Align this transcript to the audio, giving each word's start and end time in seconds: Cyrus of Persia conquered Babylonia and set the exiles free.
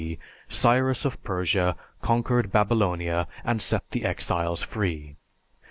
Cyrus 0.47 1.05
of 1.05 1.21
Persia 1.23 1.75
conquered 2.01 2.51
Babylonia 2.51 3.27
and 3.43 3.61
set 3.61 3.87
the 3.91 4.03
exiles 4.03 4.63
free. 4.63 5.15